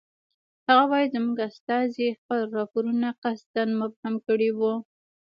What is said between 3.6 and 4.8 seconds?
مبهم کړی وو.